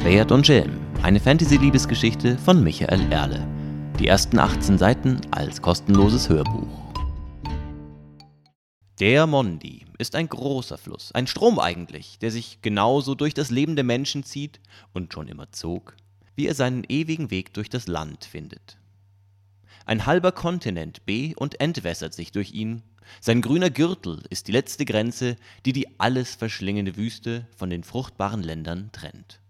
Schwert 0.00 0.30
und 0.30 0.46
Schelm, 0.46 0.78
eine 1.02 1.18
Fantasy-Liebesgeschichte 1.18 2.38
von 2.38 2.62
Michael 2.62 3.10
Erle. 3.10 3.44
Die 3.98 4.06
ersten 4.06 4.38
18 4.38 4.78
Seiten 4.78 5.20
als 5.32 5.60
kostenloses 5.60 6.28
Hörbuch. 6.28 6.94
Der 9.00 9.26
Mondi 9.26 9.84
ist 9.98 10.14
ein 10.14 10.28
großer 10.28 10.78
Fluss, 10.78 11.10
ein 11.12 11.26
Strom 11.26 11.58
eigentlich, 11.58 12.20
der 12.20 12.30
sich 12.30 12.62
genauso 12.62 13.16
durch 13.16 13.34
das 13.34 13.50
Leben 13.50 13.74
der 13.74 13.84
Menschen 13.84 14.22
zieht 14.22 14.60
und 14.94 15.12
schon 15.12 15.26
immer 15.26 15.50
zog, 15.50 15.96
wie 16.36 16.46
er 16.46 16.54
seinen 16.54 16.84
ewigen 16.88 17.32
Weg 17.32 17.52
durch 17.52 17.68
das 17.68 17.88
Land 17.88 18.24
findet. 18.24 18.78
Ein 19.84 20.06
halber 20.06 20.30
Kontinent 20.30 21.06
be- 21.06 21.34
und 21.36 21.60
entwässert 21.60 22.14
sich 22.14 22.30
durch 22.30 22.52
ihn, 22.52 22.82
sein 23.20 23.42
grüner 23.42 23.68
Gürtel 23.68 24.22
ist 24.30 24.46
die 24.46 24.52
letzte 24.52 24.84
Grenze, 24.84 25.34
die 25.66 25.72
die 25.72 25.98
alles 25.98 26.36
verschlingende 26.36 26.96
Wüste 26.96 27.48
von 27.56 27.68
den 27.68 27.82
fruchtbaren 27.82 28.44
Ländern 28.44 28.90
trennt. 28.92 29.40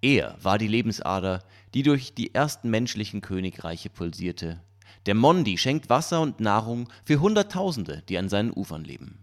Er 0.00 0.36
war 0.40 0.58
die 0.58 0.68
Lebensader, 0.68 1.42
die 1.74 1.82
durch 1.82 2.14
die 2.14 2.34
ersten 2.34 2.70
menschlichen 2.70 3.20
Königreiche 3.20 3.90
pulsierte. 3.90 4.60
Der 5.06 5.14
Mondi 5.14 5.58
schenkt 5.58 5.90
Wasser 5.90 6.20
und 6.20 6.40
Nahrung 6.40 6.88
für 7.04 7.20
Hunderttausende, 7.20 8.02
die 8.08 8.18
an 8.18 8.28
seinen 8.28 8.52
Ufern 8.52 8.84
leben. 8.84 9.18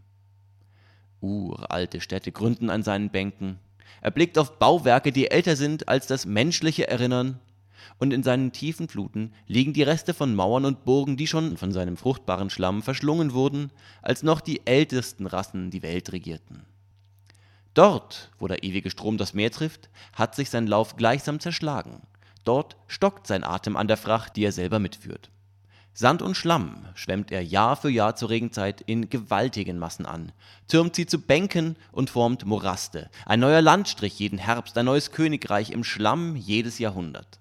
Uralte 1.21 2.01
Städte 2.01 2.31
gründen 2.31 2.69
an 2.69 2.83
seinen 2.83 3.09
Bänken. 3.09 3.59
Er 4.01 4.11
blickt 4.11 4.37
auf 4.37 4.59
Bauwerke, 4.59 5.11
die 5.11 5.31
älter 5.31 5.55
sind 5.55 5.87
als 5.87 6.07
das 6.07 6.25
menschliche 6.25 6.87
Erinnern, 6.87 7.39
und 7.97 8.11
in 8.11 8.23
seinen 8.23 8.51
tiefen 8.51 8.89
Fluten 8.89 9.31
liegen 9.47 9.73
die 9.73 9.83
Reste 9.83 10.13
von 10.13 10.35
Mauern 10.35 10.65
und 10.65 10.85
Burgen, 10.85 11.17
die 11.17 11.27
schon 11.27 11.55
von 11.55 11.71
seinem 11.71 11.97
fruchtbaren 11.97 12.49
Schlamm 12.49 12.81
verschlungen 12.81 13.33
wurden, 13.33 13.71
als 14.01 14.23
noch 14.23 14.41
die 14.41 14.65
ältesten 14.65 15.27
Rassen 15.27 15.71
die 15.71 15.83
Welt 15.83 16.11
regierten. 16.11 16.65
Dort, 17.75 18.31
wo 18.39 18.47
der 18.47 18.63
ewige 18.63 18.89
Strom 18.89 19.17
das 19.17 19.33
Meer 19.33 19.51
trifft, 19.51 19.89
hat 20.13 20.33
sich 20.33 20.49
sein 20.49 20.65
Lauf 20.65 20.95
gleichsam 20.95 21.41
zerschlagen. 21.41 22.01
Dort 22.45 22.77
stockt 22.87 23.27
sein 23.27 23.43
Atem 23.43 23.75
an 23.75 23.89
der 23.89 23.97
Fracht, 23.97 24.37
die 24.37 24.45
er 24.45 24.53
selber 24.53 24.79
mitführt. 24.79 25.29
Sand 25.93 26.21
und 26.21 26.35
Schlamm 26.35 26.85
schwemmt 26.93 27.31
er 27.31 27.43
Jahr 27.43 27.75
für 27.75 27.89
Jahr 27.89 28.15
zur 28.15 28.29
Regenzeit 28.29 28.81
in 28.81 29.09
gewaltigen 29.09 29.77
Massen 29.77 30.05
an, 30.05 30.31
türmt 30.67 30.95
sie 30.95 31.05
zu 31.05 31.19
Bänken 31.19 31.75
und 31.91 32.09
formt 32.09 32.45
Moraste. 32.45 33.09
Ein 33.25 33.41
neuer 33.41 33.61
Landstrich 33.61 34.19
jeden 34.19 34.37
Herbst, 34.37 34.77
ein 34.77 34.85
neues 34.85 35.11
Königreich 35.11 35.71
im 35.71 35.83
Schlamm 35.83 36.37
jedes 36.37 36.79
Jahrhundert. 36.79 37.39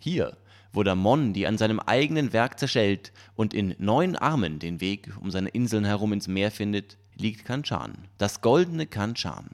Hier, 0.00 0.38
wo 0.72 0.82
der 0.82 0.94
Mondi 0.94 1.46
an 1.46 1.58
seinem 1.58 1.80
eigenen 1.80 2.32
Werk 2.32 2.58
zerschellt 2.58 3.12
und 3.34 3.52
in 3.52 3.74
neun 3.78 4.16
Armen 4.16 4.58
den 4.58 4.80
Weg 4.80 5.12
um 5.20 5.30
seine 5.30 5.50
Inseln 5.50 5.84
herum 5.84 6.12
ins 6.14 6.28
Meer 6.28 6.50
findet, 6.50 6.98
liegt 7.16 7.44
Kanchan, 7.44 8.08
das 8.18 8.40
goldene 8.40 8.86
Kanchan. 8.86 9.50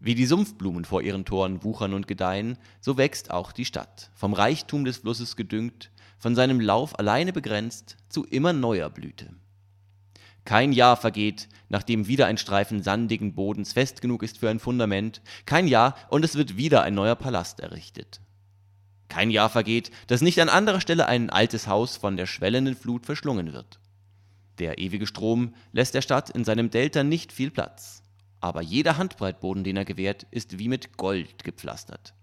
Wie 0.00 0.14
die 0.14 0.26
Sumpfblumen 0.26 0.84
vor 0.84 1.02
ihren 1.02 1.24
Toren 1.24 1.62
wuchern 1.62 1.94
und 1.94 2.08
gedeihen, 2.08 2.58
so 2.80 2.96
wächst 2.96 3.30
auch 3.30 3.52
die 3.52 3.64
Stadt, 3.64 4.10
vom 4.14 4.32
Reichtum 4.32 4.84
des 4.84 4.98
Flusses 4.98 5.36
gedüngt, 5.36 5.90
von 6.18 6.34
seinem 6.34 6.60
Lauf 6.60 6.98
alleine 6.98 7.32
begrenzt, 7.32 7.96
zu 8.08 8.24
immer 8.24 8.52
neuer 8.52 8.90
Blüte. 8.90 9.30
Kein 10.44 10.72
Jahr 10.72 10.96
vergeht, 10.96 11.48
nachdem 11.68 12.08
wieder 12.08 12.26
ein 12.26 12.36
Streifen 12.36 12.82
sandigen 12.82 13.34
Bodens 13.34 13.72
fest 13.72 14.00
genug 14.00 14.22
ist 14.22 14.38
für 14.38 14.50
ein 14.50 14.58
Fundament, 14.58 15.22
kein 15.46 15.68
Jahr, 15.68 15.94
und 16.10 16.24
es 16.24 16.34
wird 16.34 16.56
wieder 16.56 16.82
ein 16.82 16.94
neuer 16.94 17.14
Palast 17.14 17.60
errichtet. 17.60 18.20
Kein 19.08 19.30
Jahr 19.30 19.50
vergeht, 19.50 19.90
dass 20.06 20.22
nicht 20.22 20.40
an 20.40 20.48
anderer 20.48 20.80
Stelle 20.80 21.06
ein 21.06 21.30
altes 21.30 21.68
Haus 21.68 21.96
von 21.96 22.16
der 22.16 22.26
schwellenden 22.26 22.74
Flut 22.74 23.06
verschlungen 23.06 23.52
wird. 23.52 23.78
Der 24.58 24.78
ewige 24.78 25.06
Strom 25.06 25.54
lässt 25.72 25.94
der 25.94 26.02
Stadt 26.02 26.30
in 26.30 26.44
seinem 26.44 26.70
Delta 26.70 27.02
nicht 27.02 27.32
viel 27.32 27.50
Platz, 27.50 28.02
aber 28.40 28.60
jeder 28.60 28.98
Handbreitboden, 28.98 29.64
den 29.64 29.76
er 29.76 29.84
gewährt, 29.84 30.26
ist 30.30 30.58
wie 30.58 30.68
mit 30.68 30.96
Gold 30.96 31.44
gepflastert. 31.44 32.14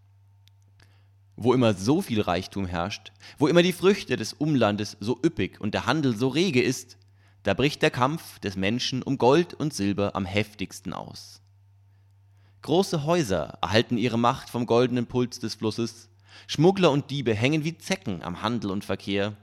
Wo 1.36 1.54
immer 1.54 1.74
so 1.74 2.02
viel 2.02 2.22
Reichtum 2.22 2.66
herrscht, 2.66 3.12
wo 3.38 3.48
immer 3.48 3.64
die 3.64 3.74
Früchte 3.74 4.18
des 4.18 4.34
Umlandes 4.34 4.98
so 5.00 5.18
üppig 5.26 5.60
und 5.62 5.74
der 5.74 5.86
Handel 5.86 6.16
so 6.16 6.28
rege 6.28 6.62
ist, 6.62 6.98
da 7.44 7.54
bricht 7.54 7.82
der 7.82 7.92
Kampf 7.92 8.40
des 8.40 8.58
Menschen 8.58 9.02
um 9.02 9.18
Gold 9.18 9.54
und 9.54 9.74
Silber 9.74 10.16
am 10.16 10.26
heftigsten 10.26 10.94
aus. 10.94 11.42
Große 12.62 13.06
Häuser 13.06 13.58
erhalten 13.62 13.98
ihre 13.98 14.20
Macht 14.20 14.50
vom 14.50 14.66
goldenen 14.66 15.08
Puls 15.08 15.40
des 15.40 15.56
Flusses, 15.56 16.10
Schmuggler 16.48 16.92
und 16.92 17.10
Diebe 17.10 17.34
hängen 17.34 17.64
wie 17.64 17.78
Zecken 17.78 18.22
am 18.22 18.42
Handel 18.42 18.72
und 18.72 18.84
Verkehr, 18.84 19.38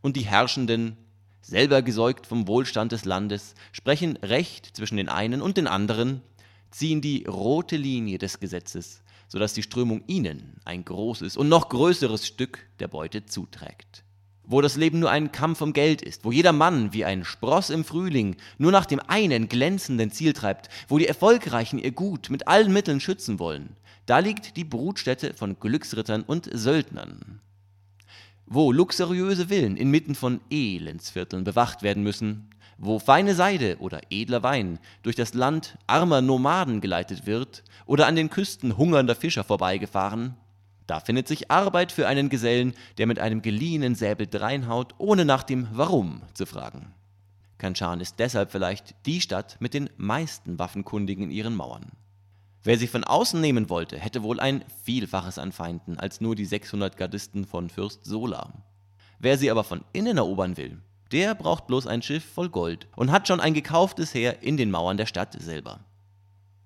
und 0.00 0.16
die 0.16 0.26
Herrschenden 0.26 0.96
selber 1.40 1.82
gesäugt 1.82 2.26
vom 2.26 2.46
Wohlstand 2.46 2.92
des 2.92 3.04
Landes, 3.04 3.54
sprechen 3.72 4.16
Recht 4.18 4.76
zwischen 4.76 4.96
den 4.96 5.08
einen 5.08 5.40
und 5.40 5.56
den 5.56 5.66
anderen, 5.66 6.22
ziehen 6.70 7.00
die 7.00 7.24
rote 7.24 7.76
Linie 7.76 8.18
des 8.18 8.40
Gesetzes, 8.40 9.02
so 9.28 9.38
dass 9.38 9.54
die 9.54 9.62
Strömung 9.62 10.02
ihnen 10.06 10.60
ein 10.64 10.84
großes 10.84 11.36
und 11.36 11.48
noch 11.48 11.68
größeres 11.68 12.26
Stück 12.26 12.66
der 12.80 12.88
Beute 12.88 13.26
zuträgt. 13.26 14.04
Wo 14.44 14.62
das 14.62 14.76
Leben 14.76 14.98
nur 14.98 15.10
ein 15.10 15.30
Kampf 15.30 15.60
um 15.60 15.74
Geld 15.74 16.00
ist, 16.00 16.24
wo 16.24 16.32
jeder 16.32 16.52
Mann 16.52 16.94
wie 16.94 17.04
ein 17.04 17.24
Spross 17.24 17.68
im 17.68 17.84
Frühling 17.84 18.36
nur 18.56 18.72
nach 18.72 18.86
dem 18.86 19.00
einen 19.00 19.48
glänzenden 19.48 20.10
Ziel 20.10 20.32
treibt, 20.32 20.70
wo 20.88 20.98
die 20.98 21.06
Erfolgreichen 21.06 21.78
ihr 21.78 21.92
Gut 21.92 22.30
mit 22.30 22.48
allen 22.48 22.72
Mitteln 22.72 23.00
schützen 23.00 23.38
wollen, 23.38 23.76
da 24.06 24.20
liegt 24.20 24.56
die 24.56 24.64
Brutstätte 24.64 25.34
von 25.34 25.60
Glücksrittern 25.60 26.22
und 26.22 26.48
Söldnern 26.50 27.40
wo 28.48 28.72
luxuriöse 28.72 29.48
Villen 29.48 29.76
inmitten 29.76 30.14
von 30.14 30.40
Elendsvierteln 30.50 31.44
bewacht 31.44 31.82
werden 31.82 32.02
müssen, 32.02 32.50
wo 32.78 32.98
feine 32.98 33.34
Seide 33.34 33.76
oder 33.78 34.00
edler 34.10 34.42
Wein 34.42 34.78
durch 35.02 35.16
das 35.16 35.34
Land 35.34 35.76
armer 35.86 36.22
Nomaden 36.22 36.80
geleitet 36.80 37.26
wird 37.26 37.64
oder 37.86 38.06
an 38.06 38.16
den 38.16 38.30
Küsten 38.30 38.76
hungernder 38.76 39.14
Fischer 39.14 39.44
vorbeigefahren, 39.44 40.36
da 40.88 41.00
findet 41.00 41.28
sich 41.28 41.50
Arbeit 41.50 41.92
für 41.92 42.08
einen 42.08 42.30
Gesellen, 42.30 42.72
der 42.96 43.06
mit 43.06 43.18
einem 43.18 43.42
geliehenen 43.42 43.94
Säbel 43.94 44.26
dreinhaut, 44.26 44.94
ohne 44.96 45.26
nach 45.26 45.42
dem 45.42 45.68
Warum 45.72 46.22
zu 46.32 46.46
fragen. 46.46 46.94
Kanchan 47.58 48.00
ist 48.00 48.18
deshalb 48.18 48.50
vielleicht 48.50 48.94
die 49.04 49.20
Stadt 49.20 49.58
mit 49.60 49.74
den 49.74 49.90
meisten 49.98 50.58
Waffenkundigen 50.58 51.24
in 51.24 51.30
ihren 51.30 51.54
Mauern. 51.54 51.92
Wer 52.64 52.78
sie 52.78 52.88
von 52.88 53.04
außen 53.04 53.40
nehmen 53.40 53.70
wollte, 53.70 53.98
hätte 53.98 54.22
wohl 54.22 54.40
ein 54.40 54.64
Vielfaches 54.82 55.38
an 55.38 55.52
Feinden 55.52 55.98
als 55.98 56.20
nur 56.20 56.34
die 56.34 56.44
600 56.44 56.96
Gardisten 56.96 57.46
von 57.46 57.70
Fürst 57.70 58.04
Sola. 58.04 58.52
Wer 59.18 59.38
sie 59.38 59.50
aber 59.50 59.64
von 59.64 59.84
innen 59.92 60.16
erobern 60.16 60.56
will, 60.56 60.78
der 61.12 61.34
braucht 61.34 61.66
bloß 61.66 61.86
ein 61.86 62.02
Schiff 62.02 62.24
voll 62.24 62.48
Gold 62.48 62.86
und 62.96 63.10
hat 63.10 63.28
schon 63.28 63.40
ein 63.40 63.54
gekauftes 63.54 64.12
Heer 64.12 64.42
in 64.42 64.56
den 64.56 64.70
Mauern 64.70 64.96
der 64.96 65.06
Stadt 65.06 65.40
selber. 65.40 65.80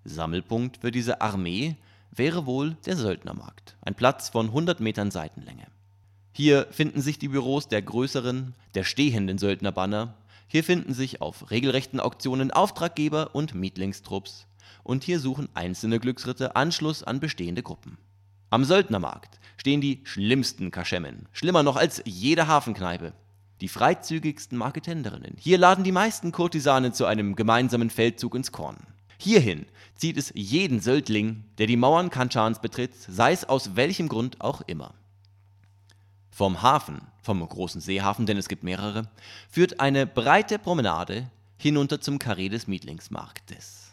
Sammelpunkt 0.04 0.78
für 0.78 0.90
diese 0.90 1.20
Armee 1.20 1.76
wäre 2.10 2.46
wohl 2.46 2.76
der 2.86 2.96
Söldnermarkt, 2.96 3.76
ein 3.82 3.94
Platz 3.94 4.28
von 4.28 4.46
100 4.46 4.80
Metern 4.80 5.10
Seitenlänge. 5.10 5.66
Hier 6.32 6.66
finden 6.70 7.00
sich 7.00 7.18
die 7.18 7.28
Büros 7.28 7.68
der 7.68 7.82
größeren, 7.82 8.54
der 8.74 8.84
stehenden 8.84 9.38
Söldnerbanner, 9.38 10.14
hier 10.48 10.64
finden 10.64 10.92
sich 10.92 11.22
auf 11.22 11.50
regelrechten 11.50 12.00
Auktionen 12.00 12.50
Auftraggeber 12.50 13.34
und 13.34 13.54
Mietlingstrupps, 13.54 14.46
und 14.82 15.04
hier 15.04 15.20
suchen 15.20 15.48
einzelne 15.54 16.00
Glücksritter 16.00 16.56
Anschluss 16.56 17.02
an 17.02 17.20
bestehende 17.20 17.62
Gruppen. 17.62 17.98
Am 18.50 18.64
Söldnermarkt 18.64 19.40
stehen 19.56 19.80
die 19.80 20.00
schlimmsten 20.04 20.70
Kaschemmen, 20.70 21.28
schlimmer 21.32 21.62
noch 21.62 21.76
als 21.76 22.02
jede 22.04 22.46
Hafenkneipe. 22.46 23.12
Die 23.60 23.68
freizügigsten 23.68 24.58
Marketenderinnen. 24.58 25.36
Hier 25.38 25.56
laden 25.56 25.84
die 25.84 25.92
meisten 25.92 26.32
Kurtisanen 26.32 26.92
zu 26.92 27.06
einem 27.06 27.36
gemeinsamen 27.36 27.90
Feldzug 27.90 28.34
ins 28.34 28.50
Korn. 28.50 28.76
Hierhin 29.18 29.66
zieht 29.94 30.16
es 30.16 30.32
jeden 30.34 30.80
Söldling, 30.80 31.44
der 31.58 31.68
die 31.68 31.76
Mauern 31.76 32.10
Kanchans 32.10 32.60
betritt, 32.60 32.92
sei 32.96 33.32
es 33.32 33.44
aus 33.44 33.76
welchem 33.76 34.08
Grund 34.08 34.40
auch 34.40 34.62
immer. 34.62 34.94
Vom 36.30 36.60
Hafen, 36.60 37.02
vom 37.22 37.48
großen 37.48 37.80
Seehafen, 37.80 38.26
denn 38.26 38.36
es 38.36 38.48
gibt 38.48 38.64
mehrere, 38.64 39.08
führt 39.48 39.78
eine 39.78 40.06
breite 40.08 40.58
Promenade 40.58 41.30
hinunter 41.56 42.00
zum 42.00 42.18
Karree 42.18 42.48
des 42.48 42.66
Mietlingsmarktes. 42.66 43.91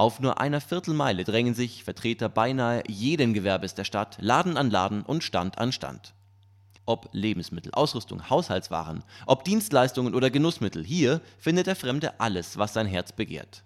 Auf 0.00 0.18
nur 0.18 0.40
einer 0.40 0.62
Viertelmeile 0.62 1.24
drängen 1.24 1.52
sich 1.52 1.84
Vertreter 1.84 2.30
beinahe 2.30 2.82
jeden 2.88 3.34
Gewerbes 3.34 3.74
der 3.74 3.84
Stadt, 3.84 4.16
Laden 4.18 4.56
an 4.56 4.70
Laden 4.70 5.02
und 5.02 5.22
Stand 5.22 5.58
an 5.58 5.72
Stand. 5.72 6.14
Ob 6.86 7.10
Lebensmittel, 7.12 7.70
Ausrüstung, 7.74 8.30
Haushaltswaren, 8.30 9.04
ob 9.26 9.44
Dienstleistungen 9.44 10.14
oder 10.14 10.30
Genussmittel, 10.30 10.82
hier 10.82 11.20
findet 11.38 11.66
der 11.66 11.76
Fremde 11.76 12.18
alles, 12.18 12.56
was 12.56 12.72
sein 12.72 12.86
Herz 12.86 13.12
begehrt. 13.12 13.62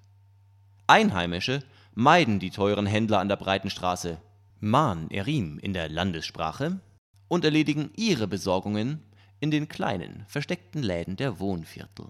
Einheimische 0.89 1.63
meiden 1.95 2.41
die 2.41 2.51
teuren 2.51 2.87
Händler 2.87 3.21
an 3.21 3.29
der 3.29 3.37
breiten 3.37 3.71
Straße, 3.71 4.19
Man 4.59 5.13
Erim 5.13 5.61
in 5.61 5.73
der 5.73 5.89
Landessprache, 5.89 6.81
und 7.29 7.45
erledigen 7.45 7.93
ihre 7.95 8.27
Besorgungen 8.27 9.05
in 9.39 9.53
den 9.53 9.69
kleinen, 9.69 10.25
versteckten 10.27 10.83
Läden 10.83 11.15
der 11.15 11.39
Wohnviertel. 11.39 12.07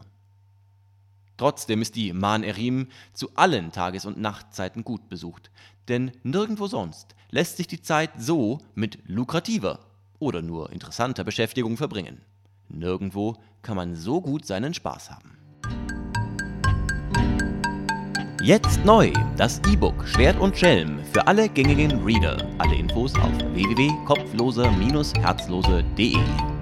Trotzdem 1.36 1.82
ist 1.82 1.96
die 1.96 2.12
Man 2.12 2.44
Erim 2.44 2.88
zu 3.12 3.30
allen 3.34 3.72
Tages- 3.72 4.06
und 4.06 4.20
Nachtzeiten 4.20 4.84
gut 4.84 5.08
besucht, 5.08 5.50
denn 5.88 6.12
nirgendwo 6.22 6.66
sonst 6.66 7.14
lässt 7.30 7.56
sich 7.56 7.66
die 7.66 7.80
Zeit 7.82 8.10
so 8.18 8.58
mit 8.74 8.98
lukrativer 9.06 9.80
oder 10.18 10.42
nur 10.42 10.72
interessanter 10.72 11.24
Beschäftigung 11.24 11.76
verbringen. 11.76 12.20
Nirgendwo 12.68 13.36
kann 13.62 13.76
man 13.76 13.94
so 13.94 14.20
gut 14.20 14.44
seinen 14.46 14.74
Spaß 14.74 15.10
haben. 15.10 15.30
Jetzt 18.42 18.84
neu, 18.84 19.12
das 19.38 19.60
E-Book 19.70 20.06
Schwert 20.06 20.38
und 20.38 20.54
Schelm 20.56 21.02
für 21.12 21.26
alle 21.26 21.48
gängigen 21.48 22.04
Reader. 22.04 22.46
Alle 22.58 22.76
Infos 22.76 23.14
auf 23.14 23.32
www.kopfloser-herzlose.de. 23.54 26.53